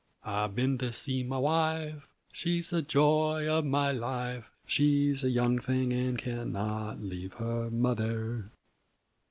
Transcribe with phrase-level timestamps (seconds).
[0.23, 5.29] "I have been to see my wife, She's the joy of my life, She's a
[5.29, 8.49] young thing, and cannot leave her mother!"